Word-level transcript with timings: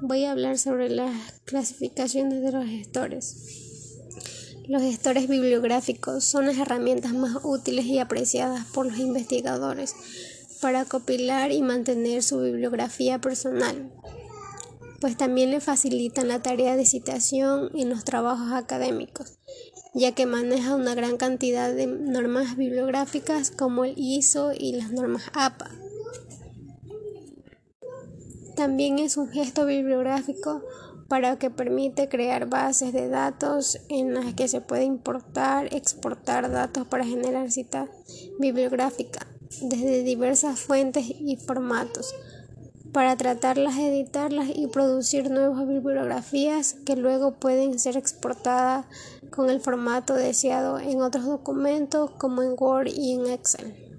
voy 0.00 0.24
a 0.24 0.32
hablar 0.32 0.58
sobre 0.58 0.90
las 0.90 1.40
clasificaciones 1.44 2.42
de 2.42 2.52
los 2.52 2.66
gestores. 2.66 3.36
Los 4.66 4.82
gestores 4.82 5.28
bibliográficos 5.28 6.24
son 6.24 6.46
las 6.46 6.58
herramientas 6.58 7.14
más 7.14 7.38
útiles 7.42 7.86
y 7.86 7.98
apreciadas 7.98 8.66
por 8.66 8.86
los 8.86 8.98
investigadores 8.98 9.94
para 10.60 10.84
copilar 10.84 11.52
y 11.52 11.62
mantener 11.62 12.22
su 12.22 12.40
bibliografía 12.40 13.20
personal, 13.20 13.90
pues 15.00 15.16
también 15.16 15.50
le 15.50 15.60
facilitan 15.60 16.28
la 16.28 16.42
tarea 16.42 16.76
de 16.76 16.84
citación 16.84 17.70
en 17.74 17.88
los 17.88 18.04
trabajos 18.04 18.52
académicos, 18.52 19.38
ya 19.94 20.12
que 20.12 20.26
maneja 20.26 20.74
una 20.74 20.94
gran 20.94 21.16
cantidad 21.16 21.72
de 21.72 21.86
normas 21.86 22.56
bibliográficas 22.56 23.50
como 23.50 23.84
el 23.84 23.94
ISO 23.96 24.52
y 24.52 24.72
las 24.72 24.90
normas 24.90 25.24
APA. 25.32 25.70
También 28.58 28.98
es 28.98 29.16
un 29.16 29.28
gesto 29.28 29.66
bibliográfico 29.66 30.62
para 31.06 31.38
que 31.38 31.48
permite 31.48 32.08
crear 32.08 32.48
bases 32.48 32.92
de 32.92 33.08
datos 33.08 33.78
en 33.88 34.14
las 34.14 34.34
que 34.34 34.48
se 34.48 34.60
puede 34.60 34.82
importar, 34.82 35.72
exportar 35.72 36.50
datos 36.50 36.84
para 36.84 37.04
generar 37.04 37.52
cita 37.52 37.86
bibliográfica 38.40 39.28
desde 39.62 40.02
diversas 40.02 40.58
fuentes 40.58 41.04
y 41.08 41.36
formatos 41.36 42.12
para 42.92 43.16
tratarlas, 43.16 43.78
editarlas 43.78 44.48
y 44.52 44.66
producir 44.66 45.30
nuevas 45.30 45.64
bibliografías 45.68 46.74
que 46.84 46.96
luego 46.96 47.34
pueden 47.34 47.78
ser 47.78 47.96
exportadas 47.96 48.86
con 49.30 49.50
el 49.50 49.60
formato 49.60 50.14
deseado 50.14 50.80
en 50.80 51.00
otros 51.00 51.26
documentos 51.26 52.10
como 52.18 52.42
en 52.42 52.56
Word 52.58 52.88
y 52.88 53.12
en 53.12 53.28
Excel. 53.28 53.97